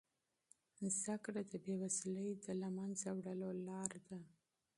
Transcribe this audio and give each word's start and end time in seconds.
زده 0.99 1.15
کړه 1.23 1.41
د 1.51 1.53
بې 1.63 1.73
وزلۍ 1.81 2.29
د 2.45 2.47
له 2.61 2.69
منځه 2.77 3.07
وړلو 3.13 3.49
لاره 3.67 3.99
ده. 4.07 4.19